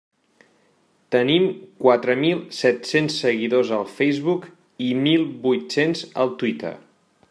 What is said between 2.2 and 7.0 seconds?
mil set-cents seguidors al Facebook i mil vuit-cents al Twitter.